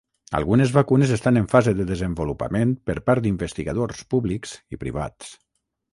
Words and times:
Algunes 0.37 0.71
vacunes 0.77 1.11
estan 1.17 1.37
en 1.41 1.45
fase 1.51 1.75
de 1.81 1.85
desenvolupament 1.91 2.73
per 2.89 2.97
part 3.11 3.27
d'investigadors 3.27 4.03
públics 4.15 4.57
i 4.77 4.85
privats. 4.87 5.35